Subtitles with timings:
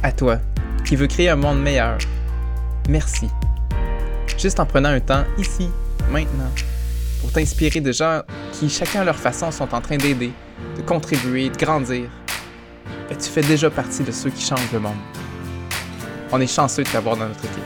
[0.00, 0.38] À toi,
[0.84, 1.98] qui veux créer un monde meilleur,
[2.88, 3.28] merci.
[4.38, 5.68] Juste en prenant un temps ici,
[6.08, 6.52] maintenant,
[7.20, 8.22] pour t'inspirer de gens
[8.52, 10.30] qui, chacun à leur façon, sont en train d'aider,
[10.76, 12.08] de contribuer, de grandir,
[13.08, 14.98] ben, tu fais déjà partie de ceux qui changent le monde.
[16.30, 17.58] On est chanceux de t'avoir dans notre équipe.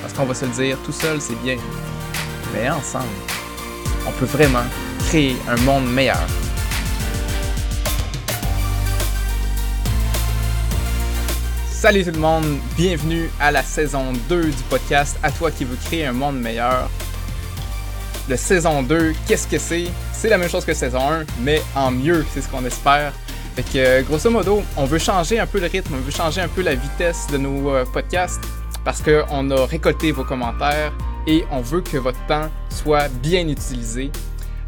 [0.00, 1.58] Parce qu'on va se le dire, tout seul, c'est bien.
[2.54, 3.04] Mais ensemble,
[4.08, 4.64] on peut vraiment
[5.00, 6.26] créer un monde meilleur.
[11.84, 12.46] Salut tout le monde,
[12.78, 16.88] bienvenue à la saison 2 du podcast À toi qui veux créer un monde meilleur.
[18.26, 19.88] Le saison 2, qu'est-ce que c'est?
[20.10, 23.12] C'est la même chose que saison 1, mais en mieux, c'est ce qu'on espère.
[23.54, 26.48] Fait que grosso modo, on veut changer un peu le rythme, on veut changer un
[26.48, 28.40] peu la vitesse de nos euh, podcasts
[28.82, 30.90] parce qu'on a récolté vos commentaires
[31.26, 34.10] et on veut que votre temps soit bien utilisé.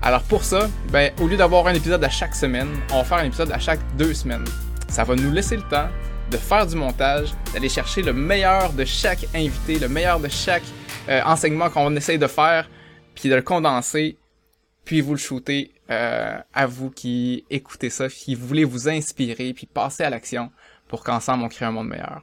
[0.02, 3.18] Alors pour ça, ben, au lieu d'avoir un épisode à chaque semaine, on va faire
[3.18, 4.44] un épisode à chaque deux semaines.
[4.90, 5.88] Ça va nous laisser le temps
[6.30, 10.64] de faire du montage, d'aller chercher le meilleur de chaque invité, le meilleur de chaque
[11.08, 12.68] euh, enseignement qu'on essaye de faire,
[13.14, 14.16] puis de le condenser,
[14.84, 19.66] puis vous le shooter euh, à vous qui écoutez ça, qui voulez vous inspirer, puis
[19.66, 20.50] passer à l'action
[20.88, 22.22] pour qu'ensemble on crée un monde meilleur.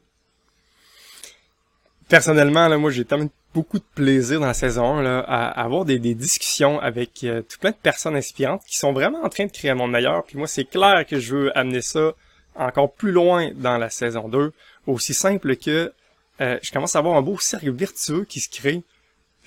[2.10, 6.00] Personnellement, là, moi j'ai tellement beaucoup de plaisir dans la saison là, à, avoir des,
[6.00, 9.72] discussions avec euh, tout plein de personnes inspirantes qui sont vraiment en train de créer
[9.72, 10.24] un monde meilleur.
[10.24, 12.14] Puis moi, c'est clair que je veux amener ça
[12.56, 14.52] encore plus loin dans la saison 2,
[14.88, 15.94] aussi simple que
[16.42, 18.84] euh, je commence à avoir un beau cercle vertueux qui se crée.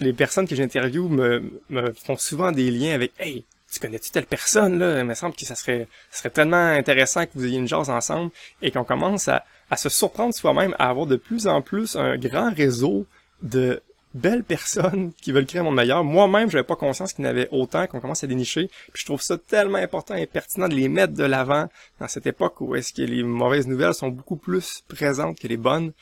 [0.00, 4.78] Les personnes que j'interviewe me, font souvent des liens avec Hey, tu connais-tu telle personne
[4.78, 5.00] là?
[5.00, 7.90] Il me semble que ça serait, ça serait tellement intéressant que vous ayez une chose
[7.90, 8.30] ensemble
[8.62, 12.16] et qu'on commence à, à se surprendre soi-même, à avoir de plus en plus un
[12.16, 13.06] grand réseau
[13.42, 13.82] de
[14.16, 16.02] belles personnes qui veulent créer un monde meilleur.
[16.04, 18.68] Moi-même, j'avais pas conscience qu'il y en avait autant qu'on commence à dénicher.
[18.92, 21.68] Puis je trouve ça tellement important et pertinent de les mettre de l'avant
[22.00, 25.56] dans cette époque où est-ce que les mauvaises nouvelles sont beaucoup plus présentes que les
[25.56, 25.92] bonnes.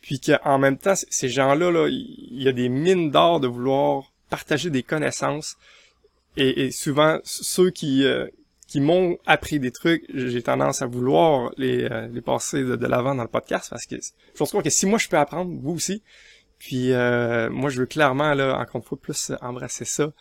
[0.00, 4.12] Puis qu'en même temps, ces gens-là, là, il y a des mines d'or de vouloir
[4.30, 5.56] partager des connaissances.
[6.36, 8.28] Et, souvent, ceux qui, euh,
[8.68, 13.14] qui m'ont appris des trucs, j'ai tendance à vouloir les, euh, les passer de, l'avant
[13.14, 16.02] dans le podcast parce que je pense que si moi je peux apprendre, vous aussi,
[16.58, 20.12] puis euh, moi, je veux clairement, là, encore une fois, plus embrasser ça.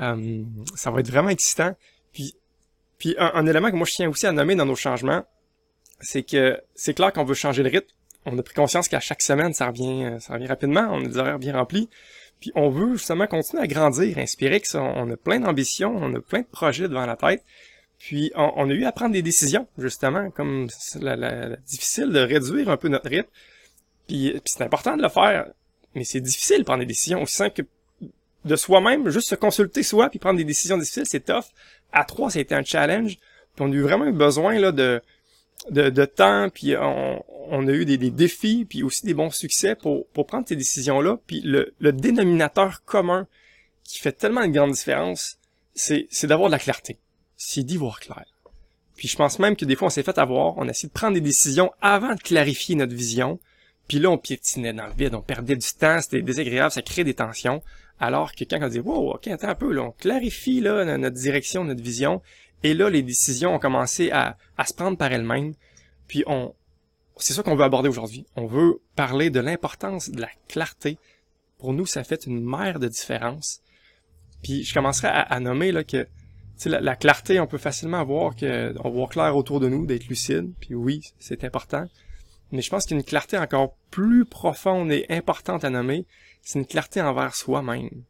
[0.00, 0.42] Euh,
[0.74, 1.74] ça va être vraiment excitant.
[2.12, 2.34] Puis,
[2.98, 5.24] puis un, élément que moi, je tiens aussi à nommer dans nos changements,
[6.00, 7.88] c'est que c'est clair qu'on veut changer le rythme.
[8.24, 10.88] On a pris conscience qu'à chaque semaine, ça revient, ça revient rapidement.
[10.92, 11.88] On a des horaires bien remplis.
[12.40, 14.82] Puis on veut justement continuer à grandir, inspirer que ça.
[14.82, 17.42] On a plein d'ambitions, on a plein de projets devant la tête.
[17.98, 22.68] Puis on, a eu à prendre des décisions, justement, comme c'est la, difficile de réduire
[22.70, 23.28] un peu notre rythme.
[24.08, 25.46] Puis, c'est important de le faire,
[25.94, 27.68] mais c'est difficile de prendre des décisions aussi simple que
[28.44, 31.44] de soi-même, juste se consulter soi puis prendre des décisions difficiles, c'est tough.
[31.92, 33.16] À trois, ça a été un challenge.
[33.54, 35.02] Puis on a eu vraiment eu besoin là de
[35.70, 39.30] de, de temps, puis on, on a eu des, des, défis, puis aussi des bons
[39.30, 41.18] succès pour, pour prendre ces décisions-là.
[41.26, 43.26] Puis le, le dénominateur commun
[43.84, 45.38] qui fait tellement une grande différence,
[45.74, 46.98] c'est, c'est d'avoir de la clarté.
[47.36, 48.24] C'est d'y voir clair.
[48.96, 50.92] Puis je pense même que des fois, on s'est fait avoir, on a essayé de
[50.92, 53.38] prendre des décisions avant de clarifier notre vision,
[53.88, 57.04] puis là, on piétinait dans le vide, on perdait du temps, c'était désagréable, ça crée
[57.04, 57.62] des tensions.
[57.98, 61.16] Alors que quand on dit, wow, ok, attends un peu, là, on clarifie là, notre
[61.16, 62.22] direction, notre vision,
[62.62, 65.54] et là, les décisions ont commencé à, à se prendre par elles-mêmes.
[66.06, 66.54] Puis on,
[67.16, 68.26] c'est ça qu'on veut aborder aujourd'hui.
[68.36, 70.98] On veut parler de l'importance de la clarté.
[71.58, 73.60] Pour nous, ça fait une mer de différence.
[74.42, 76.06] Puis je commencerai à, nommer là que
[76.66, 80.06] la, la clarté, on peut facilement voir que on voit clair autour de nous, d'être
[80.06, 80.52] lucide.
[80.60, 81.86] Puis oui, c'est important.
[82.52, 86.06] Mais je pense qu'il y a une clarté encore plus profonde et importante à nommer,
[86.42, 88.04] c'est une clarté envers soi-même.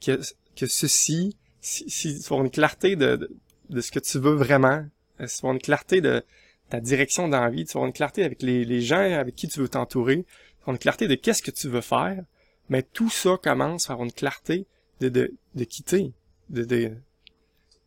[0.00, 0.20] Que,
[0.54, 3.30] que ceci, si, si une clarté de,
[3.70, 4.84] de, ce que tu veux vraiment,
[5.20, 6.22] euh, si tu une clarté de
[6.68, 9.68] ta direction d'envie, tu vas une clarté avec les, les gens avec qui tu veux
[9.68, 10.24] t'entourer,
[10.64, 12.22] tu une clarté de qu'est-ce que tu veux faire,
[12.68, 14.66] mais tout ça commence par une clarté
[15.00, 16.12] de, de, de quitter,
[16.50, 16.92] de, de,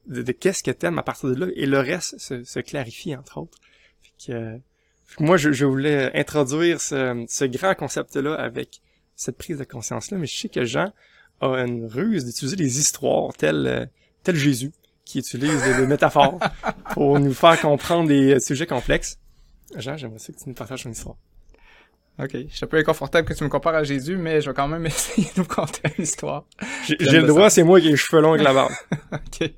[0.07, 3.38] de, qu'est-ce que t'aimes à partir de là, et le reste se, se clarifie, entre
[3.38, 3.59] autres.
[4.01, 4.59] Fait que,
[5.19, 8.81] moi, je, voulais introduire ce, grand concept-là avec
[9.16, 10.91] cette prise de conscience-là, mais je sais que Jean
[11.41, 13.90] a une ruse d'utiliser des histoires telles,
[14.23, 14.72] tel Jésus,
[15.05, 16.40] qui utilise des, métaphores
[16.93, 19.19] pour nous faire comprendre des sujets complexes.
[19.78, 21.16] Jean, j'aimerais que tu nous partages une histoire.
[22.19, 24.55] Ok, je suis un peu inconfortable que tu me compares à Jésus, mais je vais
[24.55, 26.46] quand même essayer de nous conter une histoire.
[26.85, 28.73] J'ai le droit, c'est moi qui ai les cheveux longs avec la barbe.
[29.11, 29.52] ok.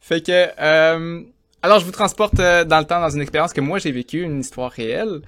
[0.00, 1.22] Fait que, euh,
[1.64, 4.20] alors, je vous transporte euh, dans le temps dans une expérience que moi j'ai vécue,
[4.20, 5.22] une histoire réelle.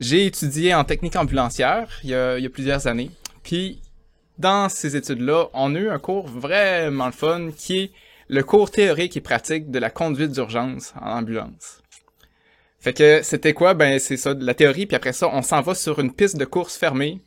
[0.00, 3.10] J'ai étudié en technique ambulancière il y a, plusieurs années.
[3.42, 3.80] Puis,
[4.36, 7.90] dans ces études-là, on a eu un cours vraiment le fun qui est
[8.28, 11.80] le cours théorique et pratique de la conduite d'urgence en ambulance.
[12.78, 13.72] Fait que c'était quoi?
[13.72, 16.36] Ben c'est ça, de la théorie, puis après ça, on s'en va sur une piste
[16.36, 17.18] de course fermée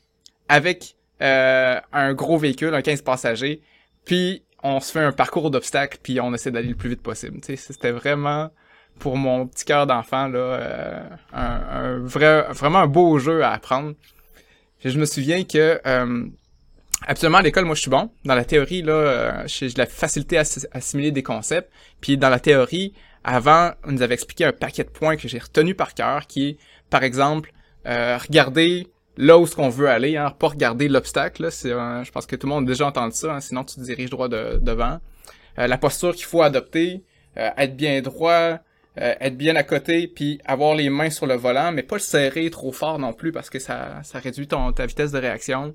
[0.49, 3.59] avec euh, un gros véhicule, un 15 passagers,
[4.05, 7.39] puis on se fait un parcours d'obstacles, puis on essaie d'aller le plus vite possible.
[7.43, 8.51] C'était vraiment,
[8.99, 11.03] pour mon petit cœur d'enfant, là, euh,
[11.33, 13.93] un, vrai, vraiment un beau jeu à apprendre.
[14.83, 16.25] je me souviens que euh,
[17.07, 18.11] Absolument, à l'école, moi, je suis bon.
[18.25, 21.71] Dans la théorie, là, euh, j'ai la facilité à assimiler des concepts.
[21.99, 22.93] Puis dans la théorie,
[23.23, 26.49] avant, on nous avait expliqué un paquet de points que j'ai retenu par cœur, qui
[26.49, 26.57] est,
[26.91, 27.53] par exemple,
[27.87, 28.87] euh, regarder
[29.17, 31.51] là où ce qu'on veut aller, hein, pas regarder l'obstacle.
[31.51, 33.81] C'est, je pense que tout le monde a déjà entendu ça, hein, sinon tu te
[33.81, 34.99] diriges droit devant.
[35.59, 37.03] Euh, la posture qu'il faut adopter,
[37.37, 38.59] euh, être bien droit,
[38.97, 42.49] être bien à côté, puis avoir les mains sur le volant, mais pas le serrer
[42.49, 45.73] trop fort non plus parce que ça, ça réduit ton, ta vitesse de réaction.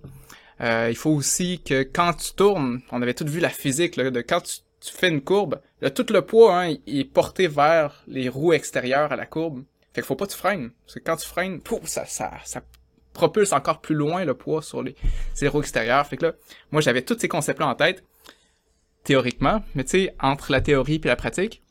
[0.60, 4.42] il faut aussi que quand tu tournes, on avait tout vu la physique, de quand
[4.42, 5.60] tu tu fais une courbe,
[5.94, 9.64] tout le poids hein, est porté vers les roues extérieures à la courbe.
[9.92, 10.70] Fait qu'il faut pas que tu freines.
[10.84, 12.04] Parce que quand tu freines, pouf, ça
[13.16, 14.94] propulse encore plus loin le poids sur les,
[15.48, 16.06] roues extérieures.
[16.06, 16.32] Fait que là,
[16.70, 18.04] moi j'avais tous ces concepts-là en tête,
[19.04, 21.62] théoriquement, mais tu sais, entre la théorie et la pratique,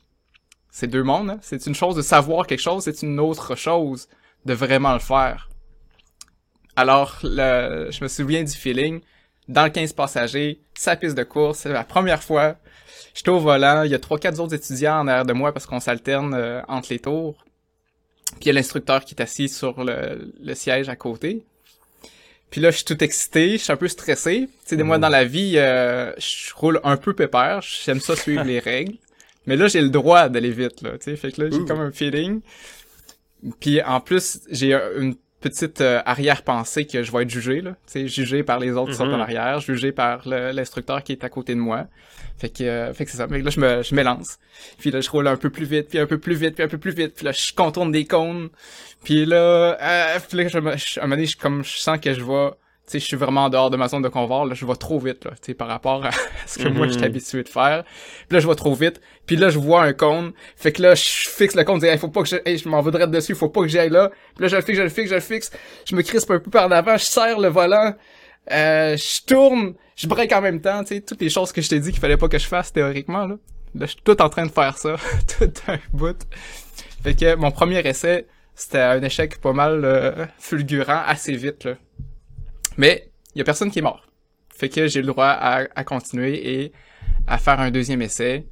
[0.69, 1.29] c'est deux mondes.
[1.29, 1.39] Hein.
[1.41, 4.07] C'est une chose de savoir quelque chose, c'est une autre chose
[4.45, 5.49] de vraiment le faire.
[6.75, 9.01] Alors, je me souviens du feeling,
[9.47, 12.57] dans le 15 passagers, sa piste de course, c'est la première fois
[13.15, 15.65] J'étais au volant, il y a trois quatre autres étudiants en arrière de moi parce
[15.65, 17.44] qu'on s'alterne euh, entre les tours.
[18.31, 21.43] Puis il y a l'instructeur qui est assis sur le, siège à côté.
[22.49, 24.49] Puis là, je suis tout excité, je suis un peu stressé.
[24.67, 28.43] Tu sais, moi, dans la vie, euh, je roule un peu pépère, j'aime ça suivre
[28.43, 28.95] les règles.
[29.45, 31.15] Mais là, j'ai le droit d'aller vite, là, tu sais.
[31.15, 32.41] Fait que là, j'ai comme un feeling.
[33.59, 35.15] Puis en plus, j'ai une
[35.49, 37.71] petite euh, arrière-pensée que je vais être jugé, là.
[37.85, 39.21] Tu sais, jugé par les autres qui sont en mhm.
[39.21, 41.85] arrière, jugé par l'instructeur qui est à côté de moi.
[42.37, 43.27] Fait que, euh, fait que c'est ça.
[43.27, 44.39] Mais là, je me, je m'élance.
[44.79, 46.67] Puis là, je roule un peu plus vite, puis un peu plus vite, puis un
[46.67, 47.13] peu plus vite.
[47.15, 48.49] Puis là, je contourne des cônes.
[49.03, 51.99] Puis là, euh, puis là je, je, à un moment donné, je, comme je sens
[51.99, 52.49] que je vais
[52.91, 55.31] je suis vraiment dehors de ma zone de confort, là, je vais trop vite, là,
[55.55, 56.11] par rapport à
[56.45, 57.07] ce que moi, je suis mhm.
[57.07, 57.83] habitué de faire.
[58.27, 60.95] Puis là, je vais trop vite, puis là, je vois un cône, fait que là,
[60.95, 63.49] je fixe le cône, je dis, faut pas que je, je m'en voudrais dessus, faut
[63.49, 64.11] pas que j'aille là.
[64.35, 65.51] Puis là, je le fixe, je le fixe, je le fixe,
[65.85, 67.93] je me crispe un peu par l'avant, je serre le volant,
[68.51, 71.69] euh, je tourne, je break en même temps, tu sais, toutes les choses que je
[71.69, 73.35] t'ai dit qu'il fallait pas que je fasse théoriquement, là.
[73.77, 74.95] Là, je suis tout en train de faire ça,
[75.37, 76.17] tout un bout.
[77.03, 81.73] Fait que mon premier essai, c'était un échec pas mal euh, fulgurant, assez vite, là.
[82.77, 84.07] Mais il y a personne qui est mort.
[84.49, 86.71] Fait que j'ai le droit à, continuer et
[87.27, 88.47] à faire un deuxième essai.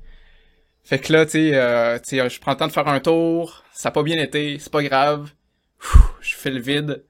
[0.84, 3.88] Fait que là, tu sais, euh, je prends le temps de faire un tour, ça
[3.90, 5.32] n'a pas bien été, c'est pas grave.
[6.20, 7.06] je fais le vide.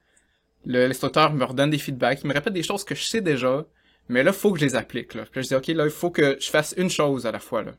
[0.64, 3.66] L'instructeur me redonne des feedbacks, il me répète des choses que je sais déjà,
[4.08, 5.14] mais là, faut que je les applique.
[5.14, 5.24] Là.
[5.32, 7.62] Je dis, OK, là, il faut que je fasse une chose à la fois.
[7.62, 7.72] Là.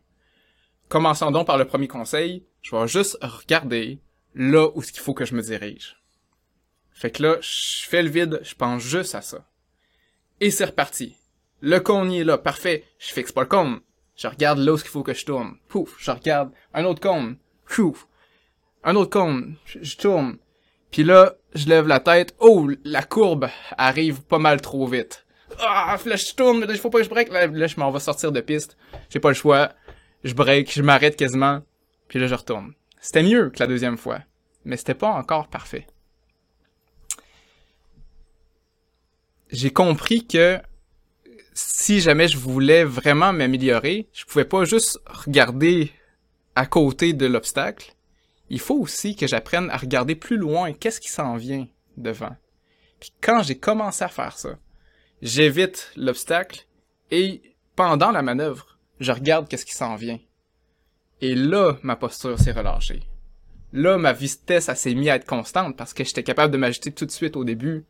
[0.90, 2.46] Commençons donc par le premier conseil.
[2.62, 4.00] Je vais juste regarder
[4.34, 5.98] là où il faut que je me dirige.
[6.96, 9.46] Fait que là, je fais le vide, je pense juste à ça.
[10.40, 11.18] Et c'est reparti.
[11.60, 12.86] Le cône est là, parfait.
[13.00, 13.82] Je fixe pas le cône.
[14.16, 15.58] Je regarde là où il faut que je tourne.
[15.68, 17.36] Pouf, je regarde un autre cône.
[17.66, 18.08] Pouf.
[18.86, 19.58] Un autre cône.
[19.66, 20.38] Je, tourne.
[20.90, 22.34] Puis là, je lève la tête.
[22.40, 25.26] Oh, la courbe arrive pas mal trop vite.
[25.60, 27.30] Ah, là, je tourne, il faut pas que je break.
[27.30, 28.78] Là, là je m'en vais sortir de piste.
[29.10, 29.74] J'ai pas le choix.
[30.24, 31.62] Je break, je m'arrête quasiment.
[32.08, 32.74] Puis là, je retourne.
[33.02, 34.20] C'était mieux que la deuxième fois.
[34.64, 35.88] Mais c'était pas encore parfait.
[39.56, 40.60] J'ai compris que
[41.54, 45.92] si jamais je voulais vraiment m'améliorer, je pouvais pas juste regarder
[46.56, 47.96] à côté de l'obstacle.
[48.50, 52.36] Il faut aussi que j'apprenne à regarder plus loin qu'est-ce qui s'en vient devant.
[53.00, 54.58] Puis quand j'ai commencé à faire ça,
[55.22, 56.68] j'évite l'obstacle
[57.12, 57.42] et
[57.76, 60.20] pendant la manœuvre, je regarde qu'est-ce qui s'en vient.
[61.22, 63.04] Et là, ma posture s'est relâchée.
[63.72, 67.06] Là, ma vitesse s'est mise à être constante parce que j'étais capable de m'ajouter tout
[67.06, 67.86] de suite au début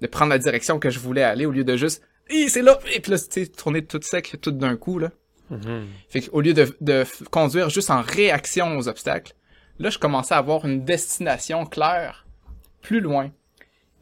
[0.00, 3.00] de prendre la direction que je voulais aller au lieu de juste c'est là et
[3.00, 5.10] puis là tu sais tourner tout sec tout d'un coup là.
[5.52, 5.84] Mm-hmm.
[6.08, 9.32] Fait qu'au lieu de, de conduire juste en réaction aux obstacles,
[9.78, 12.26] là je commençais à avoir une destination claire
[12.82, 13.30] plus loin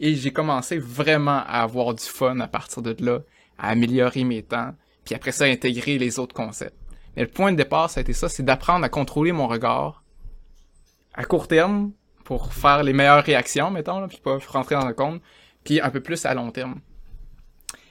[0.01, 3.21] et j'ai commencé vraiment à avoir du fun à partir de là,
[3.59, 4.75] à améliorer mes temps,
[5.05, 6.77] puis après ça à intégrer les autres concepts.
[7.15, 10.03] Mais le point de départ ça a été ça, c'est d'apprendre à contrôler mon regard
[11.13, 11.93] à court terme
[12.25, 15.21] pour faire les meilleures réactions mettons là, puis pas rentrer dans le compte,
[15.65, 16.81] puis un peu plus à long terme.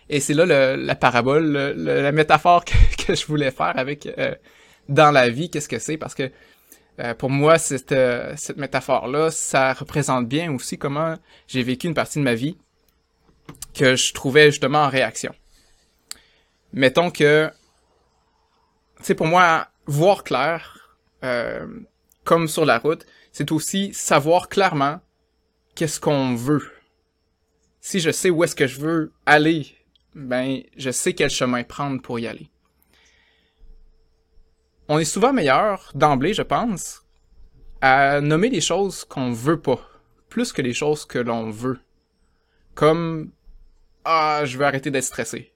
[0.09, 2.63] Et c'est là le, la parabole, la métaphore
[2.97, 4.35] que, je voulais faire avec euh,
[4.89, 6.31] dans la vie, qu'est-ce que c'est, parce que
[6.99, 11.15] euh, pour moi, cette, euh, cette métaphore-là, ça représente bien aussi comment
[11.47, 12.57] j'ai vécu une partie de ma vie
[13.73, 15.33] que je trouvais justement en réaction.
[16.73, 17.49] Mettons que,
[19.01, 20.97] sais, pour moi, voir clair,
[22.25, 24.99] comme sur la route, c'est aussi savoir clairement
[25.75, 26.69] qu'est-ce qu'on veut.
[27.85, 29.67] Si je sais où est-ce que je veux aller,
[30.15, 32.49] ben, je sais quel chemin prendre pour y aller.
[34.87, 37.03] On est souvent meilleur d'emblée, je pense,
[37.81, 39.81] à nommer les choses qu'on veut pas,
[40.29, 41.77] plus que les choses que l'on veut.
[42.73, 43.33] Comme
[44.05, 45.51] ah, je veux arrêter d'être stressé.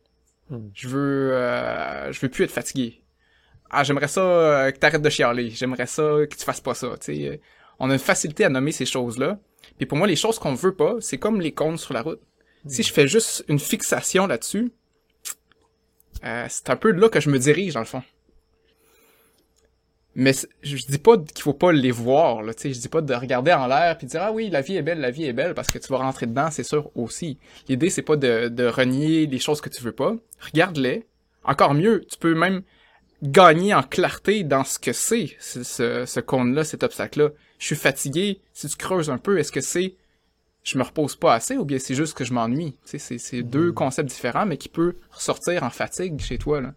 [0.49, 0.67] Hmm.
[0.73, 3.03] Je veux euh, je veux plus être fatigué.
[3.69, 5.51] Ah, j'aimerais ça euh, que t'arrêtes de chialer.
[5.51, 7.41] J'aimerais ça que tu fasses pas ça, tu sais.
[7.79, 9.39] On a une facilité à nommer ces choses-là.
[9.77, 12.21] Puis pour moi, les choses qu'on veut pas, c'est comme les cônes sur la route.
[12.65, 14.71] Si je fais juste une fixation là-dessus,
[16.25, 18.03] euh, c'est un peu là que je me dirige, dans le fond.
[20.15, 20.33] Mais
[20.63, 22.51] je dis pas qu'il faut pas les voir, là.
[22.61, 24.81] Je dis pas de regarder en l'air puis de dire, ah oui, la vie est
[24.81, 27.37] belle, la vie est belle, parce que tu vas rentrer dedans, c'est sûr, aussi.
[27.69, 30.15] L'idée, c'est pas de, de renier les choses que tu veux pas.
[30.39, 31.05] Regarde-les.
[31.43, 32.63] Encore mieux, tu peux même
[33.21, 37.29] gagner en clarté dans ce que c'est, ce, ce, ce cône-là, cet obstacle-là.
[37.57, 38.39] Je suis fatigué.
[38.53, 39.95] Si tu creuses un peu, est-ce que c'est
[40.63, 42.75] je me repose pas assez ou bien c'est juste que je m'ennuie?
[42.83, 46.73] C'est, deux concepts différents, mais qui peut ressortir en fatigue chez toi, là.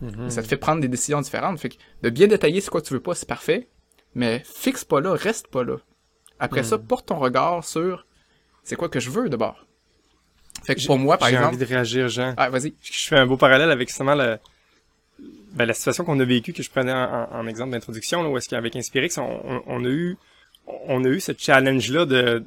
[0.00, 0.30] Mhm.
[0.30, 1.58] Ça te fait prendre des décisions différentes.
[1.58, 3.68] Fait que de bien détailler c'est quoi tu veux pas, c'est parfait.
[4.14, 5.76] Mais fixe pas là, reste pas là.
[6.38, 8.06] Après ça, porte ton regard sur
[8.62, 9.66] c'est quoi que je veux d'abord.
[10.64, 11.54] Fait que pour moi, par J'ai exemple.
[11.54, 12.34] envie de réagir, Jean.
[12.36, 12.74] Ah, vas-y.
[12.80, 14.38] Je fais un beau parallèle avec justement le,
[15.52, 18.48] ben, la situation qu'on a vécue que je prenais en, en- exemple d'introduction, où est-ce
[18.48, 20.16] qu'avec Inspirix, on, on, on a eu,
[20.66, 22.44] on a eu ce challenge-là de,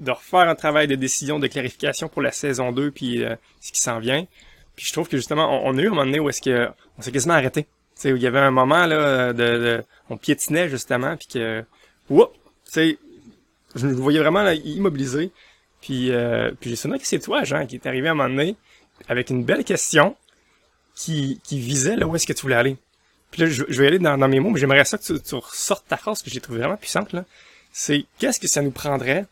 [0.00, 3.72] de refaire un travail de décision, de clarification pour la saison 2 puis euh, ce
[3.72, 4.26] qui s'en vient.
[4.76, 6.68] Puis je trouve que justement, on, on a eu un moment donné où est-ce que
[6.98, 7.66] on s'est quasiment arrêté.
[7.94, 11.64] Sais, il y avait un moment là de, de on piétinait justement puis que
[12.08, 12.32] whoop,
[12.72, 12.96] tu
[13.74, 15.30] je me voyais vraiment là, immobilisé.
[15.80, 18.28] Puis euh, puis j'ai souvenir que c'est toi, Jean, qui est arrivé à un moment
[18.28, 18.56] donné
[19.08, 20.16] avec une belle question
[20.98, 22.76] qui, qui visait là où est-ce que tu voulais aller.
[23.30, 25.20] Puis là, je, je vais aller dans, dans mes mots, mais j'aimerais ça que tu,
[25.20, 27.24] tu ressortes ta phrase que j'ai trouvée vraiment puissante là.
[27.72, 29.26] C'est qu'est-ce que ça nous prendrait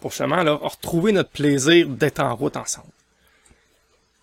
[0.00, 2.90] pour justement là retrouver notre plaisir d'être en route ensemble.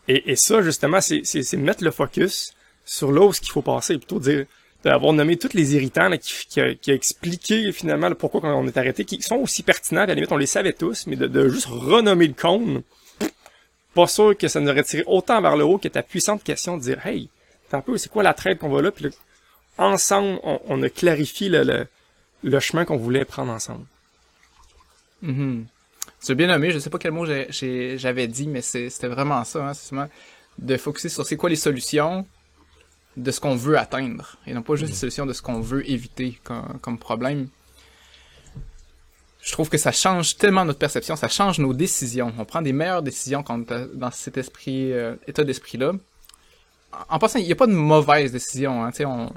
[0.07, 2.53] Et, et ça justement, c'est, mettre le focus
[2.85, 4.45] sur là où ce qu'il faut passer, plutôt dire
[4.83, 8.41] d'avoir nommé tous les irritants là, qui, qui, a, qui a expliqué finalement le pourquoi
[8.55, 11.15] on est arrêté, qui sont aussi pertinents, à la limite on les savait tous, mais
[11.15, 12.83] de, de juste renommer le cône,
[13.93, 16.77] pas sûr que ça nous aurait tiré autant vers le haut que ta puissante question
[16.77, 17.29] de dire Hey,
[17.71, 18.91] un peu, c'est quoi la traite qu'on va là?
[18.91, 19.09] Puis là,
[19.77, 21.87] ensemble, on, on a clarifié le, le,
[22.43, 23.85] le chemin qu'on voulait prendre ensemble.
[26.25, 29.43] Tu as bien nommé, je sais pas quel mot j'avais dit, mais c'est- c'était vraiment
[29.43, 29.95] ça, hein, c'est
[30.57, 32.25] de focuser sur c'est quoi les solutions
[33.17, 35.89] de ce qu'on veut atteindre, et non pas juste les solutions de ce qu'on veut
[35.89, 37.47] éviter comme, comme problème.
[39.49, 42.31] Je trouve que ça change tellement notre perception, ça change nos décisions.
[42.37, 45.93] On prend des meilleures décisions quand on est dans cet esprit, euh, état d'esprit-là.
[46.93, 49.31] En, en passant, il n'y a pas de mauvaise décision, hein, on...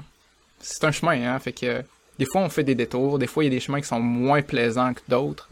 [0.59, 1.83] c'est un chemin, hein, fait que
[2.19, 3.99] des fois on fait des détours, des fois il y a des chemins qui sont
[3.99, 5.49] moins plaisants que d'autres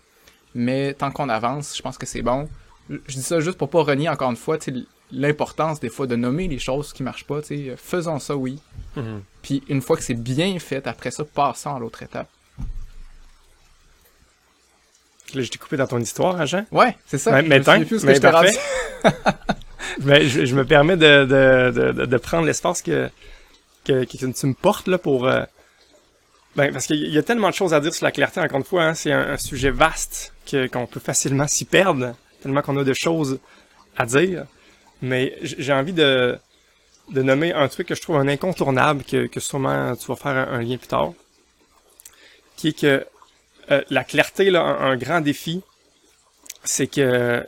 [0.54, 2.48] mais tant qu'on avance, je pense que c'est bon.
[2.90, 4.58] Je dis ça juste pour pas renier encore une fois
[5.12, 7.42] l'importance des fois de nommer les choses qui marchent pas.
[7.42, 7.74] sais.
[7.78, 8.60] Faisons ça, oui.
[9.42, 12.28] Puis une fois que c'est bien fait, après ça, passons à l'autre étape.
[15.36, 16.66] Là, je t'ai coupé dans ton histoire, hein, Jean.
[16.72, 17.32] Ouais, c'est ça.
[17.32, 19.10] Ouais, Je mais me souviens tant- plus où ce mais que je.
[20.04, 23.10] Mais je, je me permets de, de, de, prendre l'espace que,
[23.84, 25.28] que, que tu me portes là pour...
[25.28, 25.44] euh,
[26.56, 28.64] ben, parce qu'il y a tellement de choses à dire sur la clarté, encore une
[28.64, 32.78] fois, hein, c'est un, un sujet vaste que, qu'on peut facilement s'y perdre, tellement qu'on
[32.78, 33.40] a de choses
[33.98, 34.46] à dire.
[35.02, 36.38] Mais j'ai envie de,
[37.12, 40.32] de nommer un truc que je trouve un incontournable, que, que sûrement tu vas faire
[40.38, 41.12] un, un lien plus tard,
[42.56, 43.06] qui est que
[43.72, 45.62] euh, la clarté, là, un, grand défi,
[46.64, 47.46] c'est que,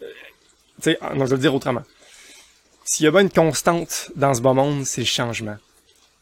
[0.82, 1.84] tu sais, non, je vais le dire autrement.
[2.86, 5.58] S'il y a bien une constante dans ce bas monde, c'est le changement.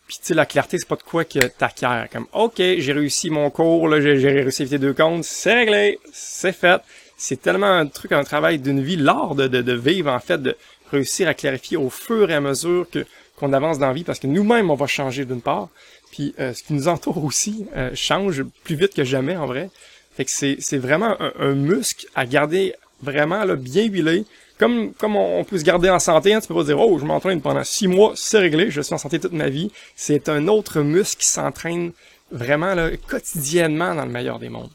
[0.08, 2.06] Puis tu sais, la clarté, c'est pas de quoi que t'acquiers.
[2.12, 6.00] Comme, OK, j'ai réussi mon cours, là, j'ai, réussi à éviter deux comptes, c'est réglé,
[6.12, 6.82] c'est fait.
[7.18, 10.42] C'est tellement un truc, un travail d'une vie, l'art de, de, de vivre, en fait,
[10.42, 10.56] de
[10.92, 13.06] réussir à clarifier au fur et à mesure que
[13.42, 15.70] qu'on avance dans la vie, parce que nous-mêmes, on va changer d'une part.
[16.12, 19.70] Puis euh, ce qui nous entoure aussi euh, change plus vite que jamais, en vrai.
[20.16, 24.26] Fait que c'est, vraiment un, un muscle à garder vraiment là, bien huilé.
[24.58, 27.06] Comme, comme on, peut se garder en santé, hein, tu peux pas dire Oh, je
[27.06, 29.72] m'entraîne pendant six mois, c'est réglé, je suis en santé toute ma vie.
[29.96, 31.94] C'est un autre muscle qui s'entraîne
[32.32, 34.70] vraiment là, quotidiennement dans le meilleur des mondes.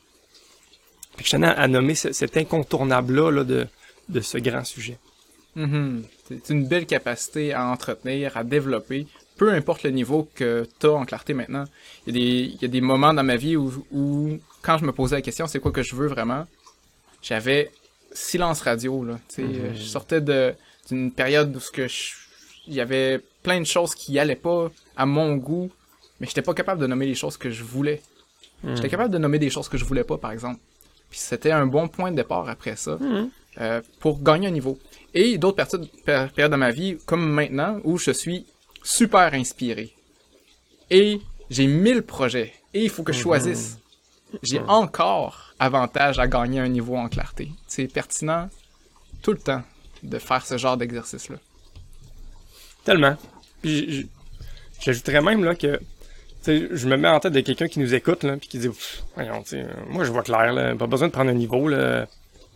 [1.17, 3.67] Fait que je tenais à, à nommer ce- cet incontournable-là là, de,
[4.09, 4.99] de ce grand sujet.
[5.55, 6.03] Mhm.
[6.29, 10.93] C'est une belle capacité à entretenir, à développer, peu importe le niveau que tu as
[10.93, 11.65] en clarté maintenant.
[12.07, 14.79] Il y, a des, il y a des moments dans ma vie où, où, quand
[14.79, 16.45] je me posais la question, c'est quoi que je veux vraiment,
[17.23, 17.71] j'avais
[18.13, 19.05] silence radio.
[19.05, 21.61] Là, euh, Je sortais d'une période où
[22.67, 25.71] il y avait plein de choses qui allaient pas à mon goût,
[26.19, 28.03] mais j'étais pas capable de nommer les choses que je voulais.
[28.65, 28.75] Mhm.
[28.77, 30.59] J'étais capable de nommer des choses que je voulais pas, par exemple.
[31.11, 33.31] Puis c'était un bon point de départ après ça Mhm.
[33.61, 34.79] euh, pour gagner un niveau.
[35.15, 35.65] Et d'autres
[36.05, 38.45] périodes de ma vie, comme maintenant, où je suis
[38.83, 39.95] super inspiré.
[40.91, 41.21] Et
[41.51, 42.53] j'ai 1000 projets.
[42.75, 43.79] Et il faut que je choisisse.
[44.43, 47.51] J'ai encore avantage à gagner un niveau en clarté.
[47.67, 48.49] C'est pertinent
[49.23, 49.63] tout le temps
[50.03, 51.37] de faire ce genre d'exercice-là.
[52.85, 53.17] Tellement.
[53.63, 54.09] Puis
[54.81, 55.81] j'ajouterais même là que
[56.47, 58.69] je me mets en tête de quelqu'un qui nous écoute là, puis qui dit
[59.15, 62.07] voyons, euh, moi je vois clair là, pas besoin de prendre un niveau là,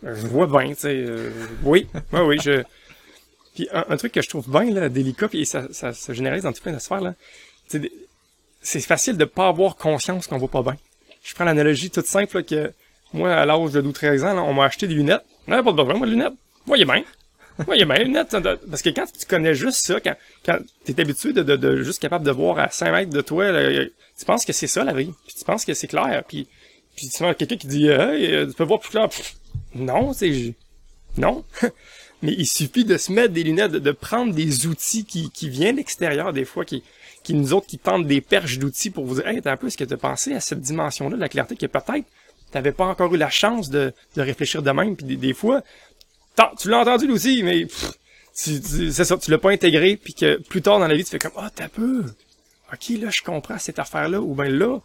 [0.01, 1.31] je vois bien, tu sais, euh,
[1.63, 2.63] oui, oui, oui, je.
[3.53, 6.43] Puis un, un truc que je trouve bien là, délicat, puis ça, ça se généralise
[6.43, 7.15] dans tout plein de sphères là,
[8.61, 10.77] c'est facile de pas avoir conscience qu'on voit pas bien.
[11.23, 12.73] Je prends l'analogie toute simple là, que
[13.13, 15.77] moi à l'âge de 12-13 ans, là, on m'a acheté des lunettes, j'avais pas de
[15.77, 16.33] besoin moi de lunettes,
[16.65, 17.03] voyez bien.
[17.59, 18.35] A bien les lunettes.
[18.69, 22.01] Parce que quand tu connais juste ça, quand, quand t'es habitué de, de, de juste
[22.01, 23.85] capable de voir à 5 mètres de toi, là,
[24.17, 25.11] tu penses que c'est ça la vie.
[25.25, 26.23] Puis tu penses que c'est clair.
[26.27, 26.47] Puis,
[26.95, 29.09] puis tu vois quelqu'un qui dit Hey, euh, tu peux voir plus clair.
[29.75, 30.53] Non, c'est.
[31.17, 31.43] Non.
[32.21, 35.49] Mais il suffit de se mettre des lunettes, de, de prendre des outils qui, qui
[35.49, 36.83] viennent de l'extérieur des fois, qui,
[37.23, 39.69] qui nous autres qui tentent des perches d'outils pour vous dire Hey, t'as un peu
[39.69, 42.05] ce que t'as pensé à cette dimension-là de la clarté que peut-être
[42.51, 44.95] t'avais pas encore eu la chance de, de réfléchir de même.
[44.95, 45.61] Puis des, des fois,
[46.59, 47.91] tu l'as entendu l'outil, mais pff,
[48.35, 51.03] tu- tu- c'est ça, tu l'as pas intégré, puis que plus tard dans la vie,
[51.03, 52.03] tu fais comme, ah, t'as peu.
[52.73, 54.79] Ok, là, je comprends cette affaire-là, ou ben là,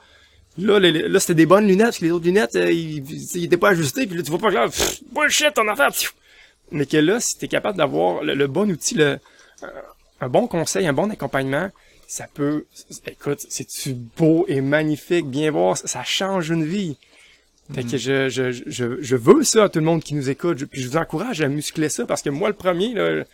[0.58, 2.98] là, là, c'était des bonnes lunettes, que les autres lunettes, euh, ils,
[3.36, 6.10] ils étaient pas ajustés, puis là, tu vois pas clair, pff, bullshit, ton affaire, pfiou.
[6.72, 9.18] Mais que là, si t'es capable d'avoir le, bon outil, le,
[10.20, 11.70] un bon conseil, un bon accompagnement,
[12.06, 12.66] ça peut,
[13.06, 16.96] écoute, c'est-tu beau et magnifique, bien voir, ça, ça change une vie.
[17.74, 20.56] Fait que je, je, je, je veux ça à tout le monde qui nous écoute.
[20.58, 23.24] Je- Puis je vous encourage à muscler ça parce que moi, le premier, là,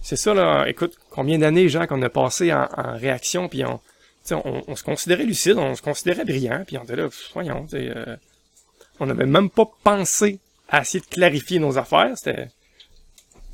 [0.00, 0.64] c'est ça, là.
[0.66, 3.82] Écoute, combien d'années, Jean, qu'on a passé en, en réaction, puis on, tu
[4.24, 7.64] sais, on, on se considérait lucide, on se considérait brillant, puis on était là, voyons,
[7.64, 8.16] tu sais, euh,
[8.98, 10.38] on n'avait même pas pensé
[10.70, 12.12] à essayer de clarifier nos affaires.
[12.16, 12.48] C'était.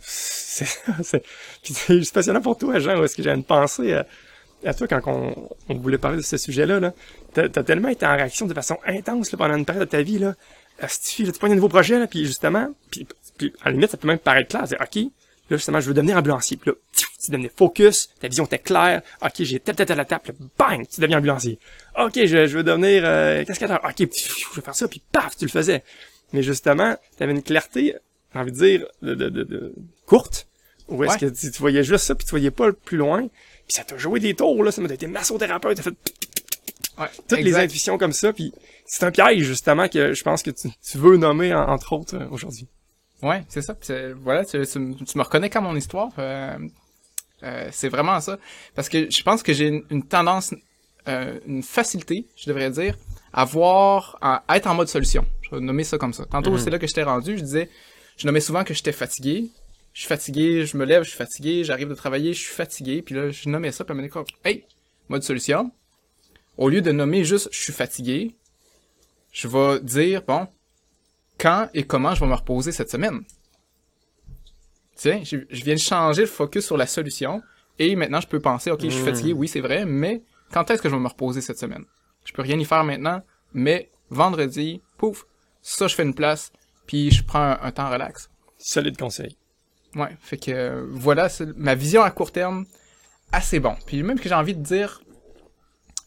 [0.00, 0.66] C'est
[1.02, 1.24] c'est-
[1.62, 4.06] c'est passionnant pour toi, Jean, est-ce que j'ai une pensée à,
[4.64, 6.80] à toi quand on, on voulait parler de ce sujet-là.
[6.80, 6.94] Là.
[7.32, 10.02] T'as, t'as tellement été en réaction de façon intense là, pendant une période de ta
[10.02, 10.18] vie.
[10.18, 10.34] Là.
[10.80, 13.90] Astifi, là, tu prends un nouveau projet, là, puis justement, puis, puis à la limite,
[13.90, 14.64] ça peut même paraître clair.
[14.68, 15.10] C'est OK,
[15.50, 16.56] là, justement, je veux devenir ambulancier.
[16.56, 16.76] Puis là,
[17.22, 19.02] tu devenais focus, ta vision était claire.
[19.22, 21.58] OK, j'ai telle, telle, telle étape, là, bang, tu deviens ambulancier.
[21.98, 23.80] OK, je, je veux devenir euh, cascadeur.
[23.84, 25.82] OK, je veux faire ça, puis paf, tu le faisais.
[26.32, 27.96] Mais justement, t'avais une clarté,
[28.32, 29.74] j'ai envie de dire, de, de, de, de-
[30.06, 30.46] courte,
[30.88, 31.18] où est-ce Ouais.
[31.18, 33.26] que tu, tu voyais juste ça, puis tu voyais pas le plus loin.
[33.68, 35.94] Puis ça t'a joué des tours, là, ça m'a été massothérapeute, t'as fait
[36.98, 38.52] Ouais, toutes les intuitions comme ça, puis
[38.84, 42.16] c'est un piège, justement, que je pense que tu, tu veux nommer, en- entre autres,
[42.16, 42.66] euh, aujourd'hui.
[43.22, 43.76] Ouais, c'est ça.
[43.80, 46.08] C'est- voilà, tu, tu me- tu me reconnais comme mon histoire.
[46.18, 46.56] euh,
[47.44, 48.38] euh, c'est vraiment ça.
[48.74, 50.54] Parce que je pense que j'ai une, une tendance,
[51.06, 52.96] une facilité, je devrais dire,
[53.32, 55.24] à voir, à être en mode solution.
[55.42, 56.24] Je vais nommer ça comme ça.
[56.26, 56.58] Tantôt, Mhm.
[56.58, 57.38] c'est là que j'étais rendu.
[57.38, 57.70] Je disais,
[58.16, 59.48] je nommais souvent que j'étais fatigué.
[59.98, 63.02] Je suis fatigué, je me lève, je suis fatigué, j'arrive de travailler, je suis fatigué.
[63.02, 64.64] Puis là, je nommais ça, puis elle me dit, hey,
[65.08, 65.72] mode solution.
[66.56, 68.36] Au lieu de nommer juste je suis fatigué,
[69.32, 70.46] je vais dire, bon,
[71.36, 73.24] quand et comment je vais me reposer cette semaine.
[74.94, 77.42] Tiens, je, je viens de changer le focus sur la solution
[77.80, 79.04] et maintenant je peux penser, ok, je suis Mm.
[79.04, 81.84] fatigué, oui c'est vrai, mais quand est-ce que je vais me reposer cette semaine?
[82.24, 83.20] Je peux rien y faire maintenant,
[83.52, 85.26] mais vendredi, pouf,
[85.60, 86.52] ça je fais une place,
[86.86, 88.30] puis je prends un, un temps relax.
[88.58, 89.36] Solide conseil.
[89.94, 92.66] Ouais, fait que voilà, ma vision à court terme,
[93.32, 93.74] assez bon.
[93.86, 95.02] Puis même que j'ai envie de dire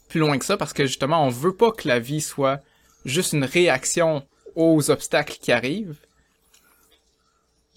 [0.10, 2.60] plus loin que ça, parce que justement, on veut pas que la vie soit
[3.06, 5.96] juste une réaction aux obstacles qui arrivent.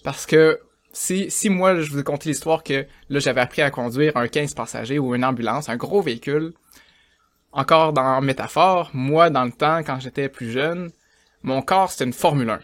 [0.03, 0.59] Parce que
[0.91, 4.27] si, si moi, je vous ai conté l'histoire que là, j'avais appris à conduire un
[4.27, 6.53] 15 passagers ou une ambulance, un gros véhicule,
[7.51, 10.91] encore dans métaphore, moi, dans le temps, quand j'étais plus jeune,
[11.41, 12.59] mon corps, c'était une Formule 1.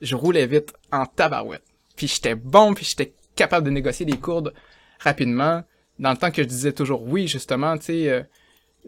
[0.00, 1.69] Je roulais vite en tabarouette
[2.00, 4.54] puis j'étais bon, puis j'étais capable de négocier des courdes
[5.00, 5.62] rapidement.
[5.98, 8.22] Dans le temps que je disais toujours oui, justement, tu sais, euh,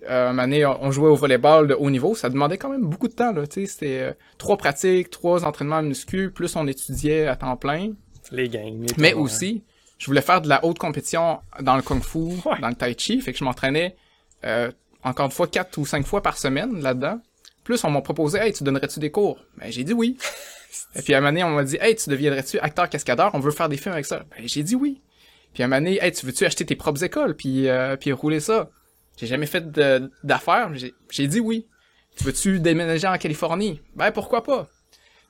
[0.09, 3.13] euh, donné, on jouait au volleyball de haut niveau, ça demandait quand même beaucoup de
[3.13, 7.27] temps, là, tu sais, c'était euh, trois pratiques, trois entraînements à muscu, plus on étudiait
[7.27, 7.93] à temps plein.
[8.31, 8.83] Les games.
[8.83, 9.63] les Mais aussi,
[9.99, 12.59] je voulais faire de la haute compétition dans le kung fu, Ouais.
[12.63, 13.95] dans le tai chi, fait que je m'entraînais
[14.47, 14.71] euh,
[15.05, 17.21] encore une fois quatre ou cinq fois par semaine là-dedans.
[17.63, 19.39] Plus on m'a proposé, hey, tu donnerais-tu des cours?
[19.59, 20.17] Ben j'ai dit oui.
[20.95, 23.31] Et puis à un moment on m'a dit, hey, tu deviendrais-tu acteur cascadeur?
[23.35, 24.25] On veut faire des films avec ça.
[24.31, 25.01] Ben j'ai dit oui.
[25.55, 27.37] Puis à un moment donné, hey, tu veux-tu acheter tes propres écoles?
[27.37, 28.71] Puis euh, puis rouler ça
[29.19, 29.71] J'ai jamais fait
[30.25, 30.71] d'affaires,
[31.11, 31.67] j'ai- dit oui.
[32.17, 33.81] Tu veux-tu déménager en Californie?
[33.97, 34.69] Ben pourquoi pas?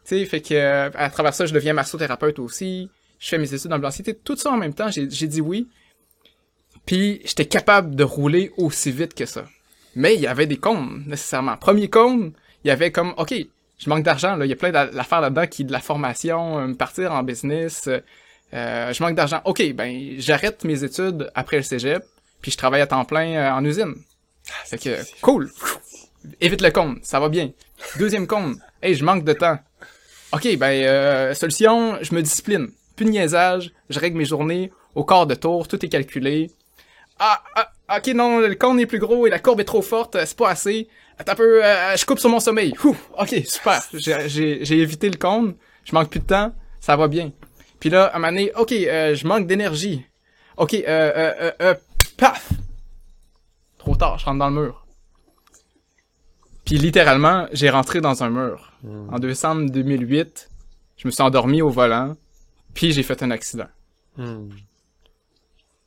[0.05, 2.91] Tu sais, fait que à travers ça, je deviens massothérapeute aussi.
[3.21, 4.15] Je fais mes études en blancité.
[4.15, 5.69] Tout ça en même temps, j'ai j'ai dit oui.
[6.87, 9.45] Puis j'étais capable de rouler aussi vite que ça.
[9.95, 11.57] Mais il y avait des cônes, nécessairement.
[11.57, 12.33] Premier cône,
[12.65, 13.35] il y avait comme, OK,
[13.83, 16.75] je manque d'argent, là, il y a plein d'affaires là-dedans qui de la formation, euh,
[16.75, 17.89] partir en business,
[18.55, 19.41] euh, je manque d'argent.
[19.45, 22.05] OK, ben j'arrête mes études après le cégep,
[22.41, 23.95] puis je travaille à temps plein euh, en usine.
[24.65, 25.51] C'est que, cool,
[26.41, 27.51] évite le compte, ça va bien.
[27.99, 29.59] Deuxième compte, hey, je manque de temps.
[30.33, 32.69] OK, ben, euh, solution, je me discipline.
[32.97, 36.51] Plus de niaisage, je règle mes journées au quart de tour, tout est calculé.
[37.19, 40.17] Ah, ah ok, non, le compte est plus gros et la courbe est trop forte,
[40.25, 40.89] c'est pas assez.
[41.19, 42.75] Attends un peu, euh, je coupe sur mon sommeil.
[42.85, 43.83] Ouh, ok, super.
[43.93, 47.33] J'ai évité le compte, je manque plus de temps, ça va bien.
[47.81, 50.05] Puis là, à un moment donné, ok, euh, je manque d'énergie.
[50.57, 51.75] Ok, euh, euh, euh, euh,
[52.17, 52.53] paf!
[53.79, 54.87] Trop tard, je rentre dans le mur.
[56.65, 58.73] Puis littéralement, j'ai rentré dans un mur.
[59.11, 60.49] En décembre 2008,
[60.97, 62.15] je me suis endormi au volant,
[62.75, 63.67] puis j'ai fait un accident.
[64.17, 64.51] Hmm.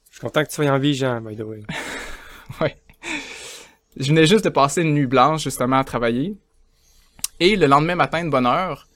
[0.09, 1.63] Je suis content que tu sois en vie, Jean, by the way.
[2.61, 2.75] ouais.
[3.97, 6.35] Je venais juste de passer une nuit blanche, justement, à travailler.
[7.39, 8.87] Et le lendemain matin, de bonne heure,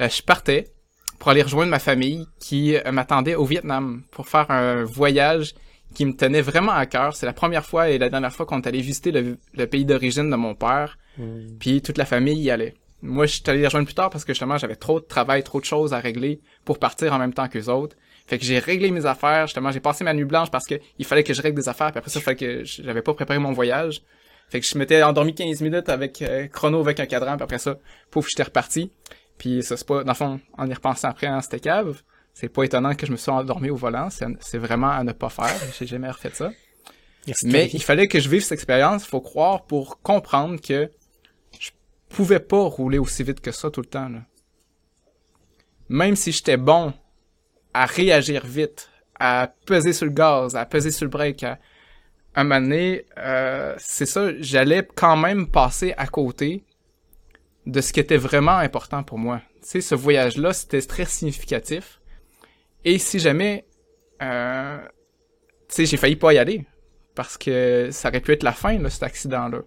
[0.00, 0.72] euh, je partais
[1.18, 5.54] pour aller rejoindre ma famille qui euh, m'attendait au Vietnam pour faire un voyage
[5.94, 7.16] qui me tenait vraiment à cœur.
[7.16, 9.86] C'est la première fois et la dernière fois qu'on est allé visiter le, le pays
[9.86, 10.98] d'origine de mon père.
[11.16, 11.56] Hmm.
[11.58, 12.74] Puis toute la famille y allait.
[13.02, 15.42] Moi, je suis allé les rejoindre plus tard parce que justement, j'avais trop de travail,
[15.42, 17.96] trop de choses à régler pour partir en même temps que les autres.
[18.26, 21.04] Fait que j'ai réglé mes affaires, justement, j'ai passé ma nuit blanche parce que il
[21.04, 23.38] fallait que je règle des affaires, puis après ça, il fallait que j'avais pas préparé
[23.38, 24.02] mon voyage.
[24.48, 27.58] Fait que je m'étais endormi 15 minutes avec euh, chrono avec un cadran, puis après
[27.58, 27.78] ça,
[28.10, 28.92] pouf, j'étais reparti.
[29.38, 32.02] Puis ça, c'est pas, dans le fond, en y repensant après, hein, c'était cave.
[32.32, 35.30] C'est pas étonnant que je me sois endormi au volant, c'est vraiment à ne pas
[35.30, 36.52] faire, j'ai jamais refait ça.
[37.26, 40.90] Merci, Mais il fallait que je vive cette expérience, faut croire, pour comprendre que
[41.58, 41.70] je
[42.10, 44.10] pouvais pas rouler aussi vite que ça tout le temps.
[44.10, 44.20] Là.
[45.88, 46.92] Même si j'étais bon
[47.72, 51.58] à réagir vite, à peser sur le gaz, à peser sur le break, à
[52.40, 56.64] un moment donné, euh, c'est ça, j'allais quand même passer à côté
[57.64, 59.40] de ce qui était vraiment important pour moi.
[59.62, 62.00] Tu sais, ce voyage-là, c'était très significatif.
[62.84, 63.66] Et si jamais,
[64.22, 64.78] euh,
[65.68, 66.66] tu sais, j'ai failli pas y aller
[67.14, 69.62] parce que ça aurait pu être la fin, là, cet accident-là.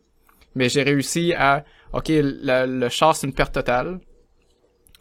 [0.56, 4.00] Mais j'ai réussi à, ok, le, le c'est une perte totale.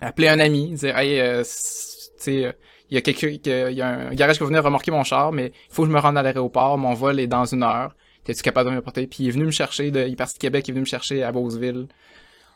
[0.01, 2.53] Appeler un ami, dire, hey, euh, tu sais, euh,
[2.91, 5.33] il y a quelqu'un, il y a un garage qui va venir remorquer mon char,
[5.33, 7.95] mais il faut que je me rende à l'aéroport, mon vol est dans une heure.
[8.25, 9.07] T'es-tu capable de me porter?
[9.07, 10.83] Puis il est venu me chercher, de, il est parti de Québec, il est venu
[10.83, 11.87] me chercher à Beauceville.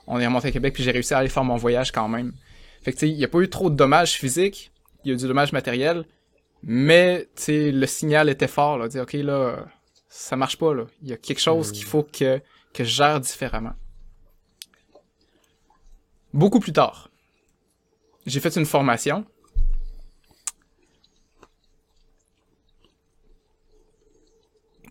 [0.07, 2.33] On est remonté à Québec, puis j'ai réussi à aller faire mon voyage quand même.
[2.83, 4.73] Fait que, tu sais, il y a pas eu trop de dommages physiques,
[5.05, 6.05] il y a eu du dommage matériel,
[6.63, 9.67] mais, tu sais, le signal était fort, là, dire, ok, là,
[10.09, 10.85] ça marche pas, là.
[11.03, 11.73] Il y a quelque chose Mm.
[11.73, 12.41] qu'il faut que,
[12.75, 13.73] que je gère différemment.
[16.33, 17.11] Beaucoup plus tard,
[18.27, 19.25] j'ai fait une formation.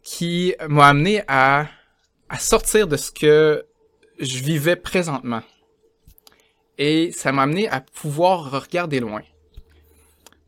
[0.04, 1.68] Qui m'a amené à,
[2.30, 3.66] à sortir de ce que
[4.20, 5.42] je vivais présentement.
[6.78, 9.22] Et ça m'a amené à pouvoir regarder loin.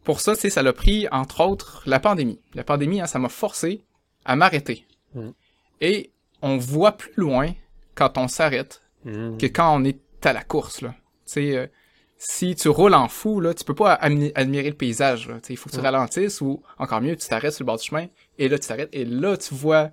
[0.04, 2.40] Pour ça, c'est ça l'a pris, entre autres, la pandémie.
[2.56, 3.84] La pandémie, hein, ça m'a forcé
[4.26, 4.86] à m'arrêter.
[5.14, 5.30] Mm.
[5.82, 6.12] Et
[6.42, 7.54] on voit plus loin
[7.96, 9.38] quand on s'arrête Hmm.
[9.38, 10.96] que quand on est à la course, là.
[11.38, 11.68] Euh,
[12.26, 15.36] si tu roules en fou, là, tu peux pas admirer le paysage, là.
[15.50, 15.84] Il faut que tu Ouais.
[15.90, 18.06] ralentisses ou, encore mieux, tu t'arrêtes sur le bord du chemin
[18.40, 19.90] et là, tu t'arrêtes et là, tu vois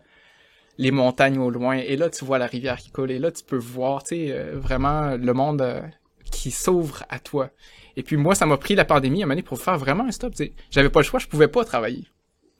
[0.78, 3.42] les montagnes au loin et là, tu vois la rivière qui coule et là, tu
[3.42, 5.82] peux voir, tu sais, euh, vraiment le monde euh,
[6.30, 7.50] qui s'ouvre à toi.
[7.96, 10.04] Et puis moi, ça m'a pris la pandémie à un moment donné pour faire vraiment
[10.04, 10.52] un stop, tu sais.
[10.70, 12.06] J'avais pas le choix, je pouvais pas travailler.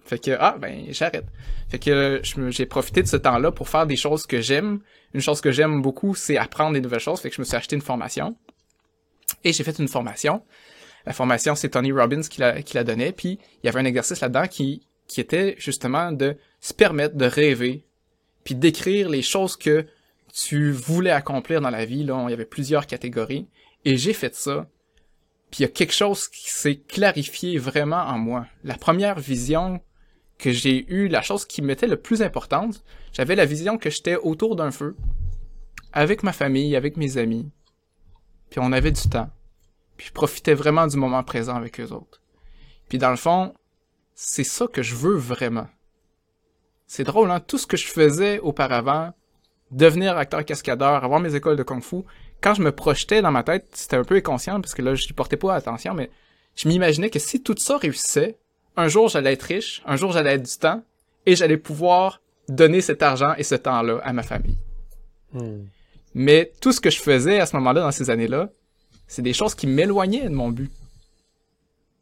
[0.05, 1.27] Fait que, ah, ben, j'arrête.
[1.69, 4.81] Fait que j'ai profité de ce temps-là pour faire des choses que j'aime.
[5.15, 7.21] Une chose que j'aime beaucoup, c'est apprendre des nouvelles choses.
[7.21, 8.37] Fait que je me suis acheté une formation.
[9.45, 10.43] Et j'ai fait une formation.
[11.07, 13.13] La formation, c'est Tony Robbins qui la, qui la donnait.
[13.13, 17.25] Puis, il y avait un exercice là-dedans qui, qui était justement de se permettre de
[17.25, 17.87] rêver.
[18.45, 19.87] Puis d'écrire les choses que
[20.33, 22.05] tu voulais accomplir dans la vie.
[22.05, 23.49] Là, il y avait plusieurs catégories.
[23.85, 24.69] Et j'ai fait ça.
[25.51, 28.47] Puis il y a quelque chose qui s'est clarifié vraiment en moi.
[28.63, 29.81] La première vision
[30.39, 34.17] que j'ai eue, la chose qui m'était le plus importante, j'avais la vision que j'étais
[34.17, 34.97] autour d'un feu,
[35.93, 37.51] avec ma famille, avec mes amis,
[38.51, 39.31] puis on avait du temps,
[39.97, 42.21] puis je profitais vraiment du moment présent avec eux autres.
[42.89, 43.55] Puis dans le fond,
[44.15, 45.69] c'est ça que je veux vraiment.
[46.87, 47.41] C'est drôle, hein?
[47.41, 49.13] Tout ce que je faisais auparavant,
[49.71, 52.03] devenir acteur cascadeur, avoir mes écoles de kung-fu,
[52.41, 55.07] quand je me projetais dans ma tête, c'était un peu inconscient, parce que là, je
[55.07, 56.11] n'y portais pas attention, mais
[56.57, 58.39] je m'imaginais que si tout ça réussissait,
[58.77, 60.83] un jour j'allais être riche, un jour j'allais être du temps,
[61.27, 64.59] et j'allais pouvoir donner cet argent et ce temps-là à ma famille.
[65.33, 65.65] Hmm.
[66.15, 68.51] Mais tout ce que je faisais à ce moment-là, dans ces années-là,
[69.07, 70.71] c'est des choses qui m'éloignaient de mon but.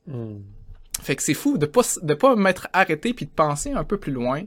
[0.06, 0.40] Hmm.
[1.00, 3.98] Fait que c'est fou de pas de pas m'être arrêté puis de penser un peu
[3.98, 4.42] plus loin.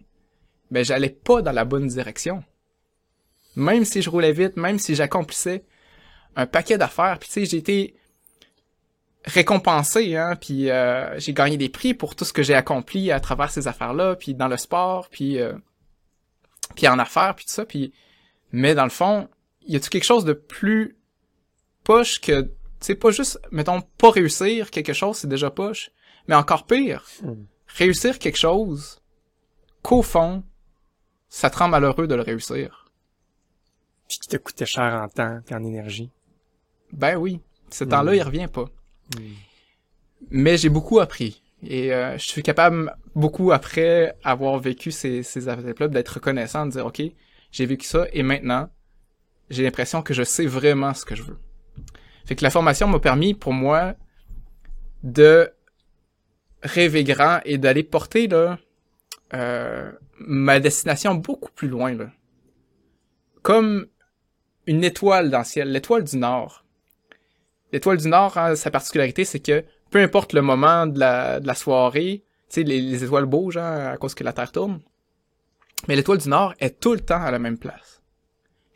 [0.70, 2.44] Ben j'allais pas dans la bonne direction.
[3.56, 5.64] Même si je roulais vite, même si j'accomplissais
[6.36, 7.96] un paquet d'affaires, puis tu sais, j'ai été
[9.26, 13.20] récompensé, hein, puis euh, j'ai gagné des prix pour tout ce que j'ai accompli à
[13.20, 15.54] travers ces affaires-là, puis dans le sport, puis euh,
[16.76, 17.94] puis en affaires, puis tout ça, puis
[18.52, 19.30] mais dans le fond,
[19.72, 20.98] y a-tu quelque chose de plus
[21.84, 22.50] poche que, tu
[22.82, 25.92] sais, pas juste, mettons, pas réussir quelque chose, c'est déjà poche,
[26.28, 27.34] mais encore pire, Mm.
[27.68, 29.02] réussir quelque chose
[29.82, 30.44] qu'au fond,
[31.30, 32.92] ça te rend malheureux de le réussir.
[34.08, 36.12] Puis qui te coûtait cher en temps et en énergie.
[36.92, 38.16] Ben oui, ce temps-là, Mm.
[38.16, 38.66] il revient pas.
[40.30, 41.42] Mais j'ai beaucoup appris.
[41.64, 46.72] Et euh, je suis capable, beaucoup après avoir vécu ces, ces étapes-là, d'être reconnaissant, de
[46.72, 47.02] dire, OK,
[47.52, 48.70] j'ai vécu ça, et maintenant,
[49.52, 51.38] j'ai l'impression que je sais vraiment ce que je veux.
[52.26, 53.96] Fait que la formation m'a permis, pour moi,
[55.04, 55.52] de
[56.64, 58.58] rêver grand et d'aller porter, là,
[59.34, 62.10] euh, ma destination beaucoup plus loin, là.
[63.42, 63.88] Comme
[64.68, 66.64] une étoile dans le ciel, l'étoile du Nord.
[67.74, 71.48] L'étoile du Nord, hein, sa particularité, c'est que peu importe le moment de la, de
[71.48, 72.24] la soirée,
[72.56, 74.82] les, les étoiles bougent hein, à cause que la Terre tourne,
[75.88, 78.01] mais l'étoile du Nord est tout le temps à la même place.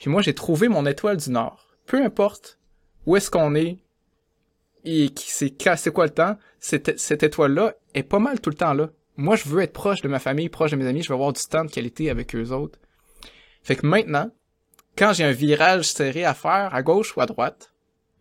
[0.06, 1.66] Puis moi, j'ai trouvé mon étoile du Nord.
[1.88, 2.60] Peu importe
[3.08, 3.80] où est-ce qu'on est
[4.84, 8.76] et qui c'est quoi le temps, cette, cette étoile-là est pas mal tout le temps
[8.76, 8.92] là.
[9.18, 11.34] Moi, je veux être proche de ma famille, proche de mes amis, je veux avoir
[11.34, 12.78] du temps de qualité avec eux autres.
[13.64, 14.30] Fait que maintenant,
[14.96, 17.74] quand j'ai un virage serré à faire, à gauche ou à droite,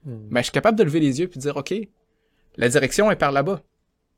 [0.06, 0.28] Mm.
[0.30, 1.74] ben, je suis capable de lever les yeux puis de dire, OK,
[2.56, 3.60] la direction est par là-bas.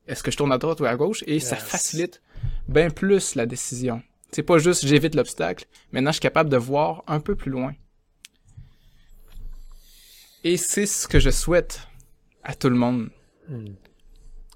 [0.07, 1.25] Est-ce que je tourne à droite ou à gauche?
[1.27, 2.23] Et ça facilite
[2.69, 4.03] bien plus la décision.
[4.31, 5.67] C'est pas juste j'évite l'obstacle.
[5.93, 7.75] Maintenant, je suis capable de voir un peu plus loin.
[10.45, 11.89] Et c'est ce que je souhaite
[12.43, 13.11] à tout le monde.
[13.49, 13.75] Mm.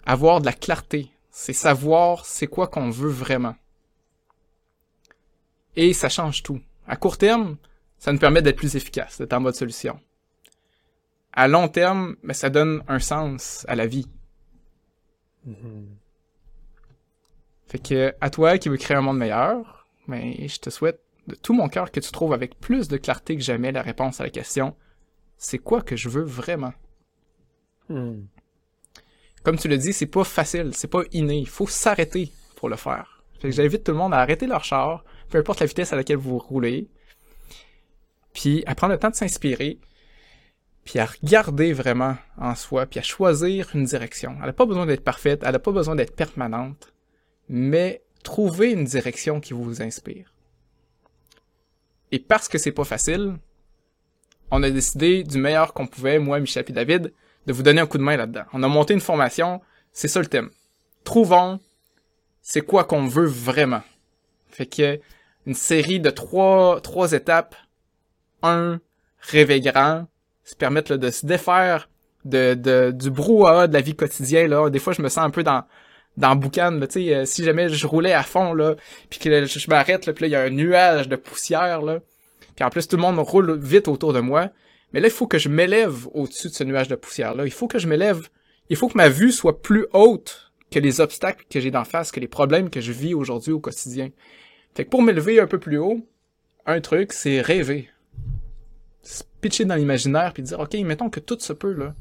[0.06, 1.10] Avoir de la clarté.
[1.30, 3.56] C'est savoir c'est quoi qu'on veut vraiment.
[5.76, 6.60] Et ça change tout.
[6.86, 7.56] À court terme,
[7.98, 10.00] ça nous permet d'être plus efficace, d'être en mode solution.
[11.32, 14.08] À long terme, ben, ça donne un sens à la vie.
[15.44, 15.99] Mhm.
[17.70, 21.34] Fait que, à toi qui veux créer un monde meilleur, ben, je te souhaite de
[21.34, 24.24] tout mon cœur que tu trouves avec plus de clarté que jamais la réponse à
[24.24, 24.74] la question
[25.40, 26.74] c'est quoi que je veux vraiment?
[27.88, 28.20] Mm.
[29.42, 32.76] Comme tu le dis, c'est pas facile, c'est pas inné, il faut s'arrêter pour le
[32.76, 33.24] faire.
[33.40, 35.96] Fait que j'invite tout le monde à arrêter leur char, peu importe la vitesse à
[35.96, 36.88] laquelle vous roulez,
[38.34, 39.80] puis à prendre le temps de s'inspirer,
[40.84, 44.36] puis à regarder vraiment en soi, puis à choisir une direction.
[44.40, 46.92] Elle n'a pas besoin d'être parfaite, elle n'a pas besoin d'être permanente,
[47.50, 50.32] mais trouvez une direction qui vous inspire.
[52.12, 53.34] Et parce que c'est pas facile,
[54.50, 57.12] on a décidé du meilleur qu'on pouvait, moi, Michel et David,
[57.46, 58.44] de vous donner un coup de main là-dedans.
[58.52, 59.60] On a monté une formation,
[59.92, 60.50] c'est ça le thème.
[61.04, 61.60] Trouvons
[62.42, 63.82] c'est quoi qu'on veut vraiment.
[64.48, 65.00] Fait que
[65.46, 67.56] une série de trois, trois étapes.
[68.42, 68.80] Un,
[69.20, 70.06] rêver grand,
[70.44, 71.90] se permettre de se défaire
[72.24, 74.50] de, de, du brouhaha de la vie quotidienne.
[74.50, 74.70] Là.
[74.70, 75.64] Des fois, je me sens un peu dans
[76.16, 78.76] dans boucan, tu sais, euh, si jamais je roulais à fond, là,
[79.08, 82.00] puis que je, m'arrête, là, puis là, il y a un nuage de poussière, là,
[82.56, 84.50] puis en plus, tout le monde roule vite autour de moi,
[84.92, 87.44] mais là, il faut que je m'élève au-dessus de ce nuage de poussière-là.
[87.46, 88.28] Il faut que je m'élève.
[88.68, 92.12] Il faut que ma vue soit plus haute que les obstacles que j'ai d'en face,
[92.12, 94.10] que les problèmes que je vis aujourd'hui au quotidien.
[94.74, 96.06] Fait que pour m'élever un peu plus haut,
[96.66, 97.88] un truc, c'est rêver.
[99.40, 101.94] Pitcher dans l'imaginaire puis dire, OK, mettons que tout se peut, là.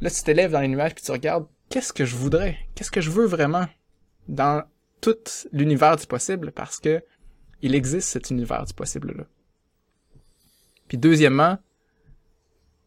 [0.00, 2.58] Là, tu t'élèves dans les nuages puis tu regardes, qu'est-ce que je voudrais?
[2.74, 3.66] Qu'est-ce que je veux vraiment
[4.28, 4.64] dans
[5.00, 5.16] tout
[5.52, 6.52] l'univers du possible?
[6.52, 7.02] Parce que
[7.62, 9.24] il existe cet univers du possible-là.
[10.88, 11.58] Puis deuxièmement,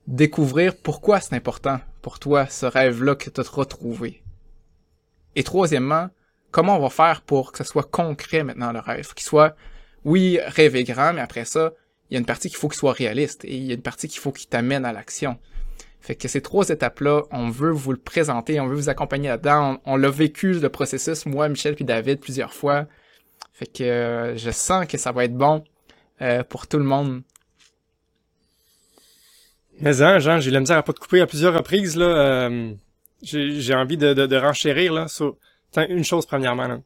[0.07, 4.21] découvrir pourquoi c'est important pour toi, ce rêve-là que tu as retrouvé.
[5.35, 6.09] Et troisièmement,
[6.51, 9.55] comment on va faire pour que ce soit concret maintenant le rêve, qu'il soit,
[10.03, 11.73] oui, rêver grand, mais après ça,
[12.09, 13.81] il y a une partie qu'il faut qu'il soit réaliste et il y a une
[13.81, 15.39] partie qu'il faut qu'il t'amène à l'action.
[16.03, 19.79] Fait que ces trois étapes-là, on veut vous le présenter, on veut vous accompagner là-dedans.
[19.85, 22.87] On, l'a vécu le processus, moi, Michel puis David, plusieurs fois.
[23.53, 25.63] Fait que euh, je sens que ça va être bon
[26.21, 27.21] euh, pour tout le monde.
[29.79, 32.05] Mais hein, Jean, j'ai la misère à pas te couper à plusieurs reprises, là.
[32.05, 32.73] euh,
[33.21, 35.37] j'ai envie de, de, de renchérir, là, sur
[35.87, 36.81] une chose premièrement, là.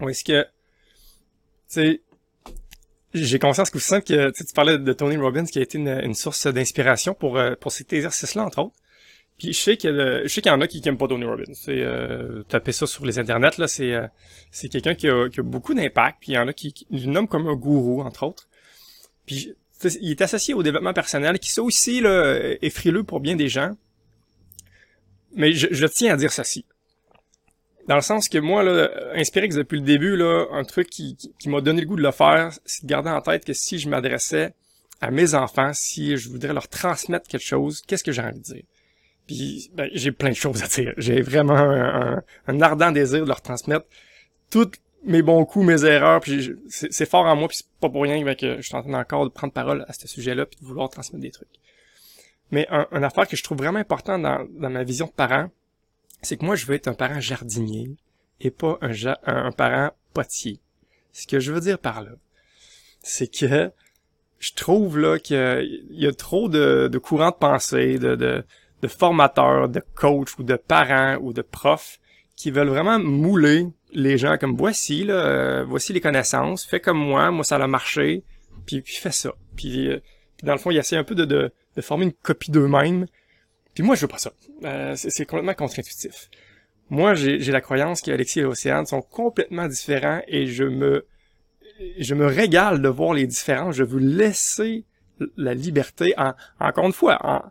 [0.00, 0.48] Où est-ce que, tu
[1.66, 2.00] sais,
[3.24, 6.46] j'ai conscience que vous que, tu parlais de Tony Robbins qui a été une, source
[6.46, 8.74] d'inspiration pour, euh, pour cet exercice-là, entre autres.
[9.38, 11.52] Puis je sais qu'il y en a qui n'aiment pas Tony Robbins.
[11.52, 14.06] C'est euh, taper ça sur les internets là, c'est euh,
[14.50, 16.18] c'est quelqu'un qui a, qui a beaucoup d'impact.
[16.20, 18.48] Puis il y en a qui, qui le nomment comme un gourou entre autres.
[19.26, 19.52] Puis
[20.00, 23.48] il est associé au développement personnel, qui ça aussi là est frileux pour bien des
[23.48, 23.72] gens.
[25.34, 26.64] Mais je, je tiens à dire ceci.
[27.86, 31.82] Dans le sens que moi, là, Inspirix, depuis le début, un truc qui, m'a donné
[31.82, 34.54] le goût de le faire, c'est de garder en tête que si je m'adressais
[35.00, 38.44] à mes enfants, si je voudrais leur transmettre quelque chose, qu'est-ce que j'ai envie de
[38.44, 38.62] dire?
[39.26, 40.94] Puis ben, j'ai plein de choses à dire.
[40.98, 43.86] J'ai vraiment un, ardent désir de leur transmettre
[44.50, 44.70] tous
[45.04, 48.22] mes bons coups, mes erreurs, puis c'est fort en moi, puis c'est pas pour rien
[48.34, 50.88] que je suis en train encore de prendre parole à ce sujet-là, puis de vouloir
[50.90, 51.48] transmettre des trucs.
[52.52, 55.50] Mais un, affaire que je trouve vraiment important dans ma vision de parent,
[56.26, 57.96] c'est que moi, je veux être un parent jardinier
[58.40, 58.92] et pas un,
[59.26, 60.60] un, parent potier.
[61.12, 62.10] Ce que je veux dire par là,
[63.02, 63.70] c'est que
[64.38, 68.44] je trouve là qu'il y a trop de, de courants de pensée, de, de,
[68.82, 72.00] de formateurs, de coachs ou de parents ou de profs
[72.34, 76.98] qui veulent vraiment mouler les gens comme voici là, euh, voici les connaissances, fais comme
[76.98, 78.24] moi, moi ça a marché,
[78.66, 79.32] puis, fais ça.
[79.54, 80.00] Puis, euh,
[80.42, 83.06] dans le fond, ils essaient un peu de, de, de former une copie d'eux-mêmes.
[83.76, 84.32] Puis moi, je veux pas ça.
[84.64, 86.30] Euh, c'est complètement contre-intuitif.
[86.88, 91.04] Moi, j'ai la croyance qu'Alexis et Océane sont complètement différents et je me
[91.98, 93.76] je me régale de voir les différences.
[93.76, 94.86] Je veux laisser
[95.36, 97.42] la liberté en, encore une fois, en,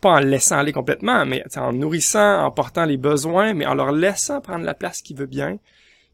[0.00, 3.90] pas en laissant aller complètement, mais en nourrissant, en portant les besoins, mais en leur
[3.90, 5.58] laissant prendre la place qu'ils veulent bien.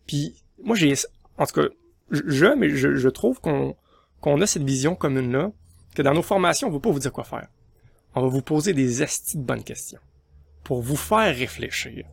[0.07, 0.95] Puis moi j'ai,
[1.37, 1.69] en tout cas,
[2.11, 3.77] je, mais je, je trouve qu'on
[4.23, 5.53] qu'on a cette vision commune là,
[5.95, 7.49] que dans nos formations on veut pas vous dire quoi faire.
[8.19, 10.01] On va vous poser des estis de bonnes questions
[10.65, 12.05] pour vous faire réfléchir.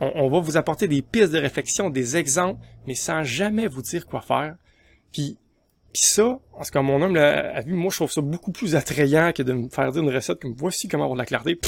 [0.00, 3.82] On, on va vous apporter des pistes de réflexion, des exemples, mais sans jamais vous
[3.82, 4.56] dire quoi faire.
[5.12, 5.38] Puis
[5.92, 9.32] puis ça, parce que mon homme l'a vu, moi je trouve ça beaucoup plus attrayant
[9.32, 11.60] que de me faire dire une recette comme voici comment avoir de la clarté.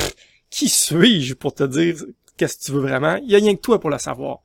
[0.49, 1.97] qui suis-je pour te dire
[2.39, 3.17] qu'est-ce que tu veux vraiment?
[3.17, 4.41] Il y a rien que toi pour le savoir.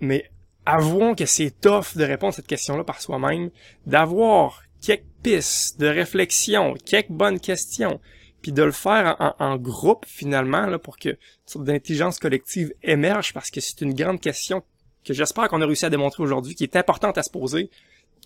[0.00, 0.30] Mais
[0.64, 3.50] avouons que c'est tough de répondre à cette question-là par soi-même,
[3.84, 8.00] d'avoir quelques pistes de réflexion, quelques bonnes questions,
[8.44, 13.32] puis de le faire en, groupe finalement là, pour que une sorte d'intelligence collective émerge
[13.32, 14.62] parce que c'est une grande question
[15.02, 17.70] que j'espère qu'on a réussi à démontrer aujourd'hui, qui est importante à se poser,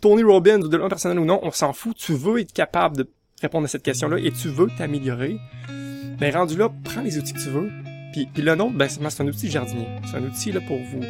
[0.00, 1.96] Tony Robbins ou de l'homme personnel ou non, on s'en fout.
[1.96, 3.08] Tu veux être capable de
[3.40, 5.38] répondre à cette question-là et tu veux t'améliorer.
[6.20, 7.70] Mais rendu là, prends les outils que tu veux.
[8.12, 9.86] Puis, puis le nôtre, ben, c'est un outil jardinier.
[10.10, 11.00] C'est un outil là, pour vous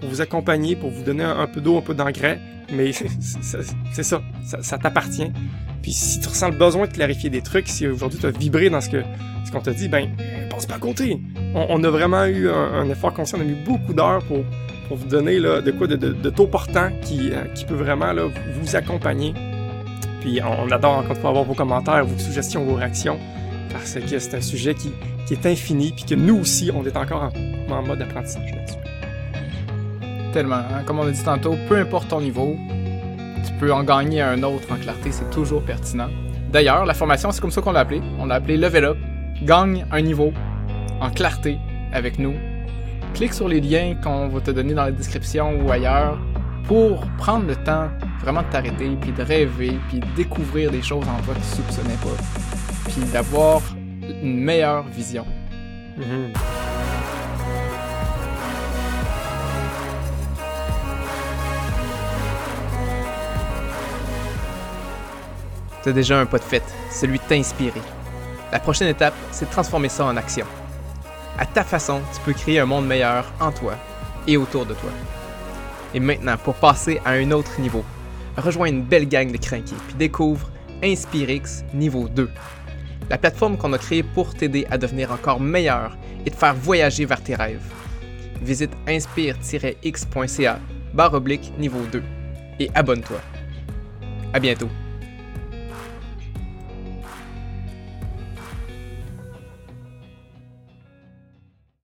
[0.00, 2.38] pour vous accompagner, pour vous donner un, peu d'eau, un peu d'engrais.
[2.70, 2.92] Mais
[3.92, 4.22] c'est ça,
[4.60, 5.32] ça, t'appartient.
[5.82, 8.70] Puis si tu ressens le besoin de clarifier des trucs, si aujourd'hui tu as vibré
[8.70, 9.02] dans ce que
[9.44, 10.08] ce qu'on t'a dit, ben
[10.50, 11.20] pense pas à côté.
[11.54, 14.44] On, a vraiment eu un, effort conscient, on a mis beaucoup d'heures pour
[14.88, 18.12] pour vous donner là, de quoi de, de, taux portant qui, euh, qui peut vraiment
[18.12, 18.22] là,
[18.58, 19.34] vous accompagner.
[20.22, 23.18] Puis on, adore encore une fois avoir vos commentaires, vos suggestions, vos réactions,
[23.70, 24.90] parce que c'est un sujet qui,
[25.26, 27.30] qui, est infini, puis que nous aussi, on est encore
[27.68, 28.78] en, mode apprentissage là-dessus.
[30.32, 30.56] Tellement.
[30.56, 30.82] Hein.
[30.86, 32.56] Comme on a dit tantôt, peu importe ton niveau,
[33.46, 36.08] tu peux en gagner un autre en clarté, c'est toujours pertinent.
[36.50, 38.00] D'ailleurs, la formation, c'est comme ça qu'on l'a appelé.
[38.18, 38.96] On l'a appelé Level Up.
[39.42, 40.32] Gagne un niveau
[41.00, 41.58] en clarté
[41.92, 42.34] avec nous
[43.14, 46.18] clique sur les liens qu'on va te donner dans la description ou ailleurs
[46.64, 47.88] pour prendre le temps
[48.20, 51.56] vraiment de t'arrêter, puis de rêver, puis de découvrir des choses en toi que tu
[51.56, 53.62] soupçonnais pas, puis d'avoir
[54.22, 55.26] une meilleure vision.
[55.98, 56.67] Mm-hmm.
[65.86, 67.82] As déjà un pas de fait, celui de t'inspirer.
[68.52, 70.46] La prochaine étape, c'est de transformer ça en action.
[71.38, 73.74] À ta façon, tu peux créer un monde meilleur en toi
[74.26, 74.90] et autour de toi.
[75.94, 77.84] Et maintenant, pour passer à un autre niveau,
[78.36, 80.50] rejoins une belle gang de crinqués puis découvre
[80.82, 82.30] Inspirix niveau 2.
[83.10, 87.04] La plateforme qu'on a créée pour t'aider à devenir encore meilleur et te faire voyager
[87.04, 87.62] vers tes rêves.
[88.42, 90.58] Visite inspire-x.ca
[90.94, 92.02] barre oblique niveau 2
[92.60, 93.20] et abonne-toi.
[94.32, 94.68] À bientôt.